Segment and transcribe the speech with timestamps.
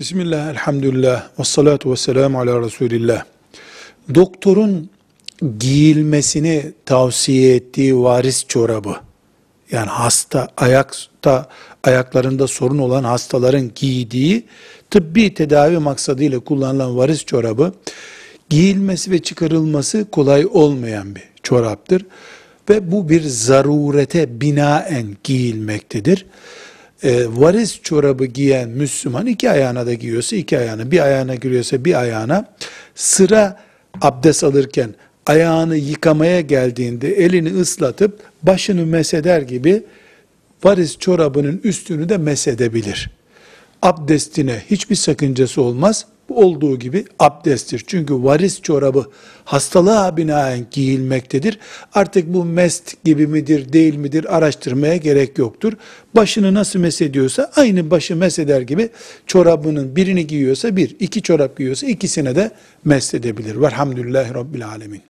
[0.00, 3.24] Bismillah, elhamdülillah, ve salatu ve selamu ala Resulillah.
[4.14, 4.90] Doktorun
[5.58, 8.96] giyilmesini tavsiye ettiği varis çorabı,
[9.70, 11.48] yani hasta, ayakta,
[11.84, 14.46] ayaklarında sorun olan hastaların giydiği
[14.90, 17.72] tıbbi tedavi maksadıyla kullanılan varis çorabı,
[18.50, 22.06] giyilmesi ve çıkarılması kolay olmayan bir çoraptır.
[22.70, 26.26] Ve bu bir zarurete binaen giyilmektedir
[27.02, 32.00] e, varis çorabı giyen Müslüman iki ayağına da giyiyorsa iki ayağına, bir ayağına giriyorsa bir
[32.00, 32.48] ayağına
[32.94, 33.60] sıra
[34.00, 34.94] abdest alırken
[35.26, 39.84] ayağını yıkamaya geldiğinde elini ıslatıp başını meseder gibi
[40.64, 43.10] varis çorabının üstünü de mesedebilir.
[43.82, 46.06] Abdestine hiçbir sakıncası olmaz.
[46.28, 47.84] Olduğu gibi abdesttir.
[47.86, 49.06] Çünkü varis çorabı
[49.44, 51.58] hastalığa binaen giyilmektedir.
[51.94, 55.72] Artık bu mest gibi midir değil midir araştırmaya gerek yoktur.
[56.14, 58.88] Başını nasıl mesediyorsa aynı başı meseder gibi
[59.26, 62.50] çorabının birini giyiyorsa bir, iki çorap giyiyorsa ikisine de
[62.84, 63.60] mesedebilir.
[63.60, 65.15] Velhamdülillahi Rabbil Alemin.